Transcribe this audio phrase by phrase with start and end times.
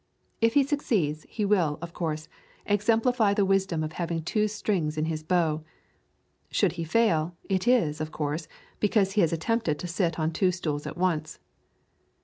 [0.41, 2.27] If he succeeds, he will, of course,
[2.65, 5.63] exemplify the wisdom of having two strings to his bow.
[6.49, 8.47] Should he fail, it is, of course,
[8.79, 11.37] because he has attempted to sit on two stools at once.